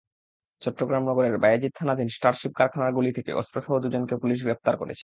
[0.61, 4.99] চট্টগ্রাম নগরের বায়েজিদ থানাধীন স্টারশিপ কারখানার গলি থেকে অস্ত্রসহ দুজনকে পুলিশ গ্রেপ্তার করেছে।